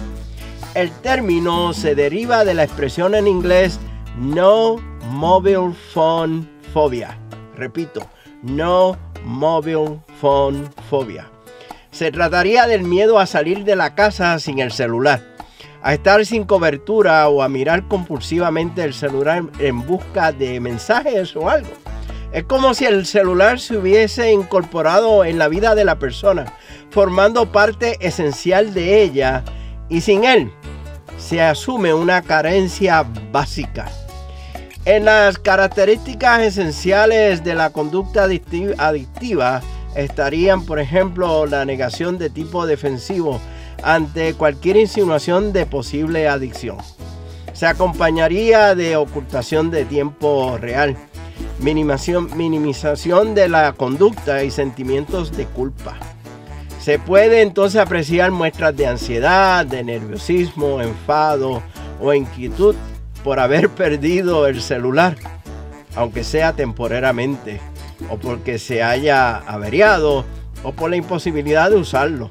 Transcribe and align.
El 0.74 0.90
término 0.90 1.72
se 1.72 1.94
deriva 1.94 2.44
de 2.44 2.54
la 2.54 2.64
expresión 2.64 3.14
en 3.14 3.26
inglés 3.26 3.80
no 4.18 4.76
mobile 5.10 5.72
phone 5.92 6.48
phobia. 6.72 7.18
Repito, 7.56 8.06
no 8.42 8.96
mobile 9.24 10.00
phone 10.20 10.68
phobia. 10.90 11.30
Se 11.90 12.12
trataría 12.12 12.66
del 12.66 12.82
miedo 12.82 13.18
a 13.18 13.26
salir 13.26 13.64
de 13.64 13.76
la 13.76 13.94
casa 13.94 14.38
sin 14.38 14.58
el 14.58 14.70
celular 14.70 15.36
a 15.86 15.94
estar 15.94 16.26
sin 16.26 16.42
cobertura 16.42 17.28
o 17.28 17.42
a 17.42 17.48
mirar 17.48 17.86
compulsivamente 17.86 18.82
el 18.82 18.92
celular 18.92 19.44
en 19.60 19.86
busca 19.86 20.32
de 20.32 20.58
mensajes 20.58 21.36
o 21.36 21.48
algo. 21.48 21.70
Es 22.32 22.44
como 22.44 22.74
si 22.74 22.84
el 22.84 23.06
celular 23.06 23.60
se 23.60 23.76
hubiese 23.76 24.32
incorporado 24.32 25.24
en 25.24 25.38
la 25.38 25.48
vida 25.48 25.74
de 25.74 25.84
la 25.84 25.98
persona, 25.98 26.52
formando 26.90 27.50
parte 27.52 27.96
esencial 28.00 28.74
de 28.74 29.02
ella 29.02 29.44
y 29.88 30.00
sin 30.00 30.24
él 30.24 30.52
se 31.18 31.40
asume 31.40 31.94
una 31.94 32.22
carencia 32.22 33.04
básica. 33.32 33.86
En 34.84 35.04
las 35.04 35.38
características 35.38 36.42
esenciales 36.42 37.42
de 37.42 37.54
la 37.54 37.70
conducta 37.70 38.24
adictiva 38.24 39.62
estarían, 39.96 40.64
por 40.64 40.78
ejemplo, 40.78 41.46
la 41.46 41.64
negación 41.64 42.18
de 42.18 42.30
tipo 42.30 42.66
defensivo, 42.66 43.40
ante 43.82 44.34
cualquier 44.34 44.76
insinuación 44.76 45.52
de 45.52 45.66
posible 45.66 46.28
adicción. 46.28 46.78
Se 47.52 47.66
acompañaría 47.66 48.74
de 48.74 48.96
ocultación 48.96 49.70
de 49.70 49.84
tiempo 49.86 50.58
real, 50.58 50.96
minimización 51.58 53.34
de 53.34 53.48
la 53.48 53.72
conducta 53.72 54.44
y 54.44 54.50
sentimientos 54.50 55.36
de 55.36 55.46
culpa. 55.46 55.96
Se 56.80 56.98
puede 56.98 57.42
entonces 57.42 57.80
apreciar 57.80 58.30
muestras 58.30 58.76
de 58.76 58.86
ansiedad, 58.86 59.66
de 59.66 59.82
nerviosismo, 59.82 60.80
enfado 60.80 61.62
o 62.00 62.14
inquietud 62.14 62.76
por 63.24 63.40
haber 63.40 63.68
perdido 63.70 64.46
el 64.46 64.62
celular, 64.62 65.16
aunque 65.96 66.22
sea 66.22 66.52
temporariamente, 66.52 67.60
o 68.08 68.18
porque 68.18 68.58
se 68.58 68.82
haya 68.82 69.38
averiado, 69.38 70.24
o 70.62 70.72
por 70.72 70.90
la 70.90 70.96
imposibilidad 70.96 71.70
de 71.70 71.76
usarlo. 71.76 72.30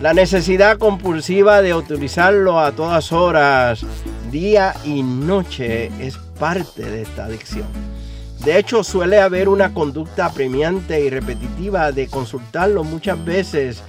La 0.00 0.14
necesidad 0.14 0.78
compulsiva 0.78 1.62
de 1.62 1.74
utilizarlo 1.74 2.58
a 2.58 2.72
todas 2.72 3.12
horas, 3.12 3.84
día 4.30 4.74
y 4.84 5.02
noche, 5.02 5.90
es 6.00 6.16
parte 6.38 6.82
de 6.82 7.02
esta 7.02 7.26
adicción. 7.26 7.66
De 8.44 8.58
hecho, 8.58 8.84
suele 8.84 9.20
haber 9.20 9.48
una 9.48 9.72
conducta 9.72 10.30
premiante 10.32 11.00
y 11.00 11.10
repetitiva 11.10 11.92
de 11.92 12.08
consultarlo 12.08 12.84
muchas 12.84 13.22
veces 13.24 13.82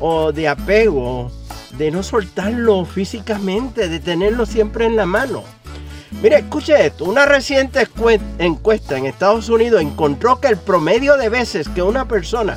o 0.00 0.32
de 0.32 0.48
apego, 0.48 1.30
de 1.78 1.90
no 1.90 2.02
soltarlo 2.02 2.84
físicamente, 2.84 3.88
de 3.88 4.00
tenerlo 4.00 4.44
siempre 4.44 4.84
en 4.84 4.96
la 4.96 5.06
mano. 5.06 5.44
Mire, 6.22 6.40
escuche 6.40 6.86
esto, 6.86 7.06
una 7.06 7.24
reciente 7.24 7.88
encuesta 8.38 8.98
en 8.98 9.06
Estados 9.06 9.48
Unidos 9.48 9.80
encontró 9.80 10.40
que 10.40 10.48
el 10.48 10.58
promedio 10.58 11.16
de 11.16 11.30
veces 11.30 11.68
que 11.70 11.82
una 11.82 12.06
persona 12.06 12.56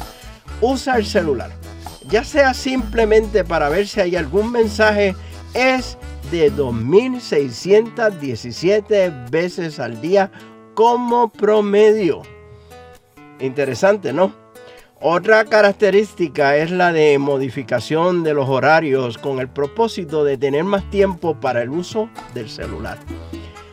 usa 0.62 0.98
el 0.98 1.06
celular 1.06 1.52
ya 2.10 2.24
sea 2.24 2.54
simplemente 2.54 3.44
para 3.44 3.68
ver 3.70 3.88
si 3.88 4.00
hay 4.00 4.16
algún 4.16 4.52
mensaje, 4.52 5.16
es 5.54 5.98
de 6.32 6.52
2.617 6.52 9.30
veces 9.30 9.80
al 9.80 10.02
día 10.02 10.32
como 10.76 11.30
promedio. 11.30 12.22
Interesante, 13.40 14.14
¿no? 14.14 14.34
Otra 15.02 15.46
característica 15.46 16.56
es 16.58 16.70
la 16.70 16.94
de 16.94 17.18
modificación 17.18 18.24
de 18.24 18.34
los 18.34 18.48
horarios 18.48 19.18
con 19.18 19.40
el 19.40 19.48
propósito 19.48 20.24
de 20.24 20.38
tener 20.38 20.64
más 20.64 20.88
tiempo 20.90 21.40
para 21.40 21.64
el 21.64 21.70
uso 21.70 22.10
del 22.34 22.50
celular. 22.50 23.00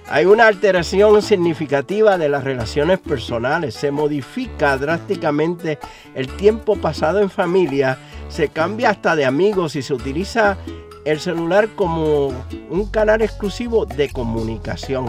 Hay 0.09 0.27
una 0.27 0.47
alteración 0.47 1.23
significativa 1.23 2.19
de 2.19 2.29
las 2.29 2.45
relaciones 2.45 2.99
personales, 2.99 3.75
se 3.75 3.91
modifica 3.91 4.77
drásticamente 4.77 5.79
el 6.15 6.29
tiempo 6.37 6.77
pasado 6.77 7.21
en 7.21 7.31
familia 7.31 7.99
se 8.33 8.49
cambia 8.49 8.91
hasta 8.91 9.15
de 9.15 9.27
amigos 9.27 9.77
y 9.77 9.83
se 9.83 9.93
utiliza 9.93 10.57
el 11.05 11.21
celular 11.21 11.69
como 11.77 12.29
un 12.71 12.87
canal 12.91 13.21
exclusivo 13.21 13.85
de 13.85 14.11
comunicación. 14.11 15.07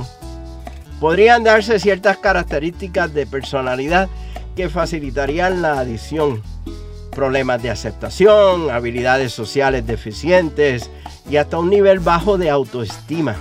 Podrían 1.04 1.44
darse 1.44 1.82
ciertas 1.82 2.16
características 2.20 3.14
de 3.14 3.28
personalidad 3.28 4.08
que 4.56 4.70
facilitarían 4.70 5.62
la 5.62 5.78
adición. 5.80 6.42
Problemas 7.14 7.62
de 7.62 7.70
aceptación, 7.70 8.72
habilidades 8.72 9.34
sociales 9.34 9.86
deficientes 9.86 10.90
y 11.30 11.36
hasta 11.36 11.58
un 11.58 11.70
nivel 11.70 12.00
bajo 12.00 12.38
de 12.38 12.50
autoestima. 12.50 13.36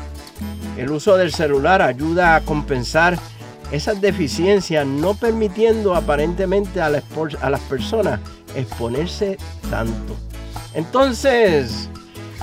El 0.76 0.90
uso 0.90 1.16
del 1.16 1.32
celular 1.32 1.82
ayuda 1.82 2.34
a 2.34 2.40
compensar 2.40 3.16
esas 3.70 4.00
deficiencias, 4.00 4.84
no 4.84 5.14
permitiendo 5.14 5.94
aparentemente 5.94 6.80
a, 6.80 6.86
a 6.86 7.50
las 7.50 7.60
personas 7.60 8.18
exponerse 8.56 9.38
tanto. 9.70 10.16
Entonces, 10.74 11.88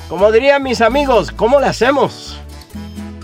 como 0.07 0.31
dirían 0.31 0.63
mis 0.63 0.80
amigos, 0.80 1.30
¿cómo 1.30 1.60
le 1.60 1.65
hacemos? 1.65 2.39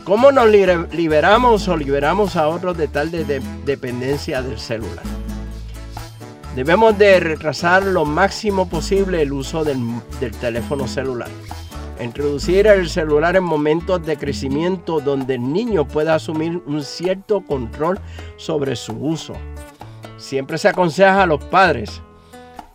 ¿Cómo 0.06 0.32
nos 0.32 0.48
liberamos 0.48 1.68
o 1.68 1.76
liberamos 1.76 2.36
a 2.36 2.48
otros 2.48 2.78
de 2.78 2.88
tal 2.88 3.10
dependencia 3.10 4.44
del 4.44 4.60
celular? 4.60 5.04
Debemos 6.56 6.96
de 6.96 7.20
retrasar 7.20 7.82
lo 7.82 8.06
máximo 8.06 8.70
posible 8.70 9.24
el 9.24 9.34
uso 9.34 9.64
del, 9.64 9.80
del 10.20 10.30
teléfono 10.34 10.88
celular. 10.88 11.30
Introducir 12.00 12.68
el 12.68 12.88
celular 12.88 13.36
en 13.36 13.46
momentos 13.46 14.06
de 14.06 14.16
crecimiento 14.16 15.00
donde 15.00 15.36
el 15.36 15.52
niño 15.52 15.88
pueda 15.88 16.14
asumir 16.14 16.62
un 16.68 16.84
cierto 16.84 17.42
control 17.42 18.00
sobre 18.38 18.76
su 18.76 18.94
uso. 18.94 19.34
Siempre 20.18 20.60
se 20.60 20.68
aconseja 20.68 21.24
a 21.24 21.26
los 21.26 21.44
padres 21.46 22.04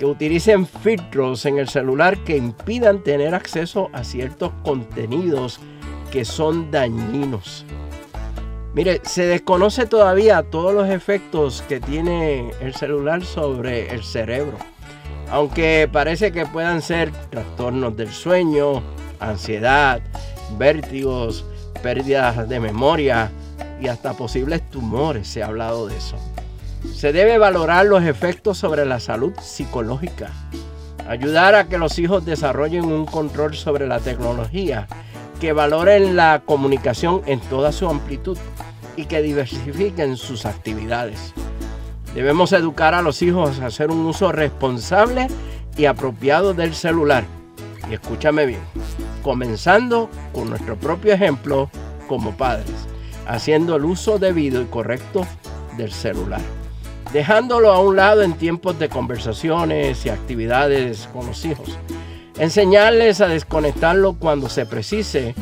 que 0.00 0.06
utilicen 0.06 0.66
filtros 0.66 1.46
en 1.46 1.58
el 1.58 1.68
celular 1.68 2.24
que 2.24 2.36
impidan 2.36 3.04
tener 3.04 3.36
acceso 3.36 3.88
a 3.92 4.02
ciertos 4.02 4.50
contenidos 4.64 5.60
que 6.10 6.24
son 6.24 6.70
dañinos. 6.70 7.64
Mire, 8.74 9.00
se 9.04 9.26
desconoce 9.26 9.86
todavía 9.86 10.42
todos 10.42 10.72
los 10.72 10.88
efectos 10.88 11.64
que 11.68 11.80
tiene 11.80 12.50
el 12.60 12.74
celular 12.74 13.24
sobre 13.24 13.92
el 13.92 14.04
cerebro, 14.04 14.56
aunque 15.30 15.88
parece 15.92 16.30
que 16.30 16.46
puedan 16.46 16.80
ser 16.80 17.10
trastornos 17.30 17.96
del 17.96 18.12
sueño, 18.12 18.82
ansiedad, 19.18 20.00
vértigos, 20.56 21.44
pérdidas 21.82 22.48
de 22.48 22.60
memoria 22.60 23.32
y 23.80 23.88
hasta 23.88 24.12
posibles 24.12 24.68
tumores, 24.70 25.26
se 25.26 25.42
ha 25.42 25.46
hablado 25.46 25.88
de 25.88 25.96
eso. 25.96 26.16
Se 26.94 27.12
debe 27.12 27.38
valorar 27.38 27.86
los 27.86 28.04
efectos 28.04 28.58
sobre 28.58 28.86
la 28.86 29.00
salud 29.00 29.32
psicológica, 29.40 30.30
ayudar 31.08 31.54
a 31.54 31.64
que 31.64 31.76
los 31.76 31.98
hijos 31.98 32.24
desarrollen 32.24 32.84
un 32.84 33.04
control 33.04 33.54
sobre 33.54 33.86
la 33.86 33.98
tecnología, 33.98 34.86
que 35.40 35.52
valoren 35.52 36.14
la 36.14 36.42
comunicación 36.44 37.22
en 37.26 37.40
toda 37.40 37.72
su 37.72 37.88
amplitud 37.88 38.38
y 38.96 39.06
que 39.06 39.22
diversifiquen 39.22 40.16
sus 40.16 40.44
actividades. 40.46 41.32
Debemos 42.14 42.52
educar 42.52 42.94
a 42.94 43.02
los 43.02 43.22
hijos 43.22 43.60
a 43.60 43.66
hacer 43.66 43.90
un 43.90 44.04
uso 44.04 44.32
responsable 44.32 45.28
y 45.76 45.86
apropiado 45.86 46.54
del 46.54 46.74
celular. 46.74 47.24
Y 47.90 47.94
escúchame 47.94 48.46
bien, 48.46 48.60
comenzando 49.22 50.10
con 50.32 50.50
nuestro 50.50 50.76
propio 50.76 51.14
ejemplo 51.14 51.70
como 52.06 52.36
padres, 52.36 52.86
haciendo 53.26 53.76
el 53.76 53.84
uso 53.84 54.18
debido 54.18 54.60
y 54.60 54.66
correcto 54.66 55.26
del 55.76 55.90
celular 55.90 56.40
dejándolo 57.12 57.72
a 57.72 57.80
un 57.80 57.96
lado 57.96 58.22
en 58.22 58.34
tiempos 58.34 58.78
de 58.78 58.88
conversaciones 58.88 60.06
y 60.06 60.10
actividades 60.10 61.08
con 61.12 61.26
los 61.26 61.44
hijos. 61.44 61.76
Enseñarles 62.40 63.20
a 63.20 63.28
desconectarlo 63.28 64.14
cuando 64.14 64.48
se 64.48 64.64
precise 64.64 65.34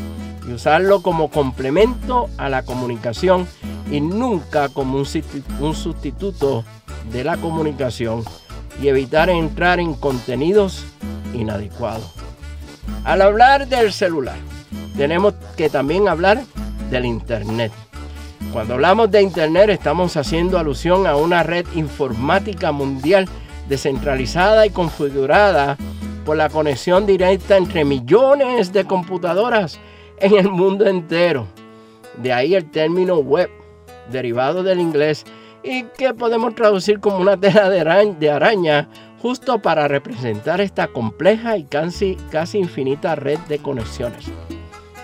y 0.45 0.53
usarlo 0.53 1.00
como 1.00 1.31
complemento 1.31 2.29
a 2.39 2.49
la 2.49 2.65
comunicación 2.65 3.47
y 3.89 4.00
nunca 4.00 4.69
como 4.69 4.99
un 4.99 5.75
sustituto 5.77 6.65
de 7.12 7.23
la 7.23 7.37
comunicación 7.37 8.25
y 8.83 8.89
evitar 8.89 9.31
entrar 9.31 9.79
en 9.79 9.95
contenidos 9.95 10.87
inadecuados. 11.35 12.11
Al 13.05 13.23
hablar 13.23 13.69
del 13.69 13.93
celular, 13.93 14.39
tenemos 14.97 15.35
que 15.56 15.71
también 15.71 16.09
hablar 16.09 16.43
del 16.91 17.05
Internet. 17.05 17.71
Cuando 18.53 18.75
hablamos 18.75 19.09
de 19.12 19.23
Internet 19.23 19.71
estamos 19.71 20.17
haciendo 20.17 20.59
alusión 20.59 21.06
a 21.06 21.15
una 21.15 21.45
red 21.45 21.65
informática 21.77 22.73
mundial 22.73 23.29
descentralizada 23.69 24.67
y 24.67 24.71
configurada 24.71 25.79
por 26.29 26.37
la 26.37 26.51
conexión 26.51 27.07
directa 27.07 27.57
entre 27.57 27.87
millones 27.87 28.71
de 28.75 28.85
computadoras 28.85 29.81
en 30.21 30.37
el 30.37 30.51
mundo 30.51 30.87
entero. 30.87 31.47
De 32.19 32.35
ahí 32.35 32.55
el 32.55 32.71
término 32.71 33.17
web, 33.17 33.49
derivado 34.13 34.63
del 34.63 34.79
inglés 34.79 35.25
y 35.63 35.85
que 35.85 36.13
podemos 36.13 36.55
traducir 36.55 37.01
como 37.01 37.17
una 37.17 37.41
tela 37.41 37.71
de 37.71 38.31
araña, 38.31 38.91
justo 39.23 39.61
para 39.61 39.89
representar 39.89 40.61
esta 40.61 40.89
compleja 40.89 41.57
y 41.57 41.65
casi, 41.65 42.19
casi 42.31 42.59
infinita 42.59 43.15
red 43.15 43.39
de 43.49 43.61
conexiones. 43.61 44.27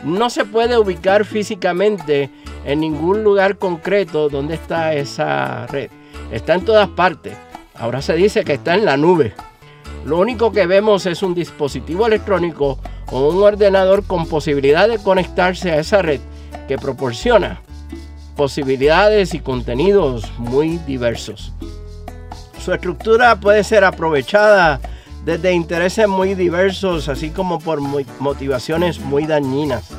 No 0.02 0.28
se 0.28 0.44
puede 0.44 0.76
ubicar 0.76 1.24
físicamente 1.24 2.28
en 2.66 2.80
ningún 2.80 3.24
lugar 3.24 3.56
concreto 3.56 4.28
donde 4.28 4.56
está 4.56 4.92
esa 4.92 5.66
red. 5.68 5.88
Está 6.30 6.52
en 6.52 6.66
todas 6.66 6.90
partes. 6.90 7.34
Ahora 7.74 8.02
se 8.02 8.12
dice 8.12 8.44
que 8.44 8.52
está 8.52 8.74
en 8.74 8.84
la 8.84 8.98
nube. 8.98 9.32
Lo 10.04 10.18
único 10.18 10.52
que 10.52 10.66
vemos 10.66 11.06
es 11.06 11.22
un 11.22 11.34
dispositivo 11.34 12.06
electrónico 12.06 12.78
o 13.10 13.28
un 13.28 13.42
ordenador 13.42 14.04
con 14.04 14.26
posibilidad 14.26 14.88
de 14.88 14.98
conectarse 14.98 15.72
a 15.72 15.78
esa 15.78 16.02
red 16.02 16.20
que 16.68 16.76
proporciona 16.78 17.60
posibilidades 18.36 19.34
y 19.34 19.40
contenidos 19.40 20.30
muy 20.38 20.78
diversos. 20.86 21.52
Su 22.62 22.72
estructura 22.72 23.38
puede 23.40 23.64
ser 23.64 23.84
aprovechada 23.84 24.80
desde 25.24 25.52
intereses 25.52 26.08
muy 26.08 26.34
diversos, 26.34 27.08
así 27.08 27.30
como 27.30 27.58
por 27.58 27.80
motivaciones 27.80 29.00
muy 29.00 29.26
dañinas 29.26 29.90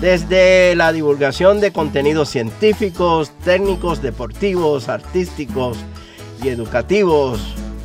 desde 0.00 0.76
la 0.76 0.92
divulgación 0.92 1.60
de 1.60 1.72
contenidos 1.72 2.28
científicos, 2.28 3.32
técnicos, 3.44 4.00
deportivos, 4.00 4.88
artísticos 4.88 5.76
y 6.42 6.48
educativos, 6.48 7.40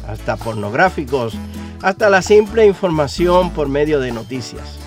hasta 0.07 0.37
pornográficos, 0.37 1.35
hasta 1.81 2.09
la 2.09 2.21
simple 2.21 2.65
información 2.65 3.51
por 3.51 3.69
medio 3.69 3.99
de 3.99 4.11
noticias. 4.11 4.79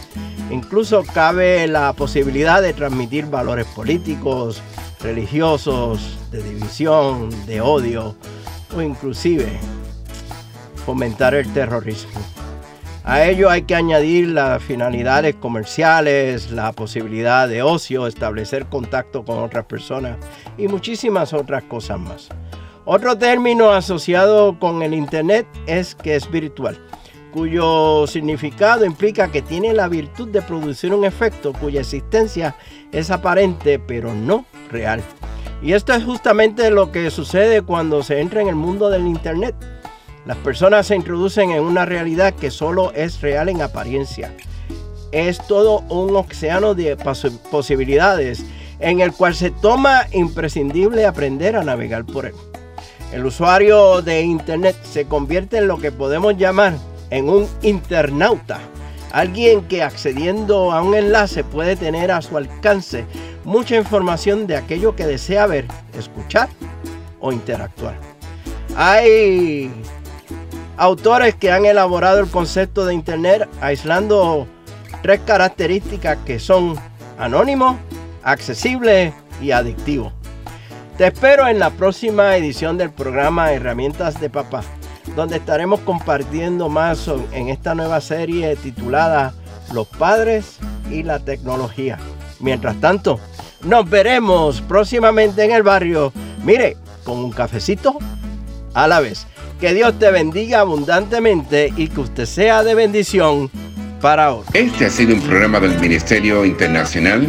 Incluso 0.50 1.02
cabe 1.02 1.66
la 1.66 1.92
posibilidad 1.92 2.62
de 2.62 2.72
transmitir 2.72 3.26
valores 3.26 3.66
políticos, 3.66 4.62
religiosos, 5.00 6.18
de 6.30 6.42
división, 6.42 7.30
de 7.46 7.60
odio 7.60 8.14
o 8.76 8.80
inclusive 8.80 9.58
fomentar 10.84 11.34
el 11.34 11.52
terrorismo. 11.52 12.20
A 13.02 13.24
ello 13.24 13.50
hay 13.50 13.62
que 13.62 13.76
añadir 13.76 14.28
las 14.30 14.60
finalidades 14.60 15.36
comerciales, 15.36 16.50
la 16.50 16.72
posibilidad 16.72 17.48
de 17.48 17.62
ocio, 17.62 18.08
establecer 18.08 18.66
contacto 18.66 19.24
con 19.24 19.38
otras 19.38 19.64
personas 19.64 20.16
y 20.58 20.66
muchísimas 20.66 21.32
otras 21.32 21.62
cosas 21.64 22.00
más. 22.00 22.28
Otro 22.86 23.18
término 23.18 23.72
asociado 23.72 24.58
con 24.58 24.82
el 24.82 24.94
Internet 24.94 25.46
es 25.66 25.94
que 25.94 26.16
es 26.16 26.30
virtual, 26.30 26.78
cuyo 27.32 28.06
significado 28.06 28.86
implica 28.86 29.30
que 29.30 29.42
tiene 29.42 29.74
la 29.74 29.88
virtud 29.88 30.28
de 30.28 30.40
producir 30.40 30.94
un 30.94 31.04
efecto 31.04 31.52
cuya 31.52 31.80
existencia 31.80 32.56
es 32.92 33.10
aparente 33.10 33.78
pero 33.78 34.14
no 34.14 34.46
real. 34.70 35.02
Y 35.62 35.72
esto 35.72 35.92
es 35.92 36.04
justamente 36.04 36.70
lo 36.70 36.92
que 36.92 37.10
sucede 37.10 37.60
cuando 37.60 38.02
se 38.02 38.20
entra 38.20 38.40
en 38.40 38.48
el 38.48 38.54
mundo 38.54 38.88
del 38.88 39.06
Internet 39.06 39.54
las 40.26 40.36
personas 40.38 40.88
se 40.88 40.96
introducen 40.96 41.52
en 41.52 41.62
una 41.62 41.84
realidad 41.84 42.34
que 42.34 42.50
solo 42.50 42.92
es 42.94 43.20
real 43.20 43.48
en 43.48 43.62
apariencia. 43.62 44.34
Es 45.12 45.38
todo 45.46 45.82
un 45.88 46.16
océano 46.16 46.74
de 46.74 46.96
posibilidades 47.50 48.44
en 48.80 49.00
el 49.00 49.12
cual 49.12 49.36
se 49.36 49.52
toma 49.52 50.02
imprescindible 50.12 51.06
aprender 51.06 51.54
a 51.54 51.62
navegar 51.62 52.04
por 52.04 52.26
él. 52.26 52.34
El 53.16 53.24
usuario 53.24 54.02
de 54.02 54.20
Internet 54.20 54.76
se 54.82 55.06
convierte 55.06 55.56
en 55.56 55.68
lo 55.68 55.78
que 55.78 55.90
podemos 55.90 56.36
llamar 56.36 56.74
en 57.08 57.30
un 57.30 57.48
internauta, 57.62 58.58
alguien 59.10 59.62
que 59.68 59.82
accediendo 59.82 60.70
a 60.70 60.82
un 60.82 60.94
enlace 60.94 61.42
puede 61.42 61.76
tener 61.76 62.12
a 62.12 62.20
su 62.20 62.36
alcance 62.36 63.06
mucha 63.42 63.74
información 63.74 64.46
de 64.46 64.58
aquello 64.58 64.94
que 64.96 65.06
desea 65.06 65.46
ver, 65.46 65.64
escuchar 65.98 66.50
o 67.18 67.32
interactuar. 67.32 67.98
Hay 68.76 69.72
autores 70.76 71.36
que 71.36 71.50
han 71.50 71.64
elaborado 71.64 72.20
el 72.20 72.28
concepto 72.28 72.84
de 72.84 72.92
Internet 72.92 73.48
aislando 73.62 74.46
tres 75.00 75.20
características 75.24 76.18
que 76.26 76.38
son 76.38 76.78
anónimo, 77.16 77.78
accesible 78.22 79.14
y 79.40 79.52
adictivo. 79.52 80.12
Te 80.96 81.06
espero 81.08 81.46
en 81.46 81.58
la 81.58 81.68
próxima 81.68 82.36
edición 82.38 82.78
del 82.78 82.90
programa 82.90 83.52
Herramientas 83.52 84.18
de 84.18 84.30
Papá, 84.30 84.62
donde 85.14 85.36
estaremos 85.36 85.80
compartiendo 85.80 86.70
más 86.70 87.10
en 87.32 87.50
esta 87.50 87.74
nueva 87.74 88.00
serie 88.00 88.56
titulada 88.56 89.34
Los 89.74 89.88
padres 89.88 90.56
y 90.90 91.02
la 91.02 91.18
tecnología. 91.18 91.98
Mientras 92.40 92.80
tanto, 92.80 93.20
nos 93.62 93.90
veremos 93.90 94.62
próximamente 94.62 95.44
en 95.44 95.50
el 95.50 95.62
barrio, 95.62 96.14
mire, 96.42 96.78
con 97.04 97.18
un 97.18 97.30
cafecito 97.30 97.98
a 98.72 98.88
la 98.88 99.00
vez. 99.00 99.26
Que 99.60 99.74
Dios 99.74 99.98
te 99.98 100.10
bendiga 100.10 100.60
abundantemente 100.60 101.74
y 101.76 101.88
que 101.88 102.00
usted 102.00 102.24
sea 102.24 102.64
de 102.64 102.74
bendición 102.74 103.50
para 104.00 104.32
otros. 104.32 104.54
Este 104.54 104.86
ha 104.86 104.90
sido 104.90 105.14
un 105.14 105.20
programa 105.20 105.60
del 105.60 105.78
Ministerio 105.78 106.46
Internacional 106.46 107.28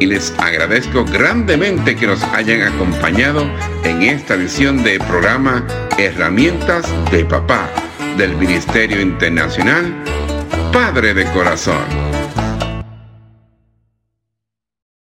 y 0.00 0.06
les 0.06 0.32
agradezco 0.38 1.04
grandemente 1.04 1.96
que 1.96 2.06
nos 2.06 2.22
hayan 2.24 2.62
acompañado 2.62 3.50
en 3.84 4.02
esta 4.02 4.34
edición 4.34 4.82
de 4.82 4.98
programa 5.00 5.66
Herramientas 5.98 6.86
de 7.10 7.24
Papá 7.24 7.68
del 8.16 8.36
Ministerio 8.36 9.00
Internacional 9.00 9.94
Padre 10.72 11.14
de 11.14 11.24
Corazón. 11.32 12.07